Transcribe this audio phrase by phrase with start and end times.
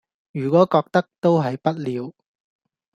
[0.31, 2.11] 如果覺得都係不了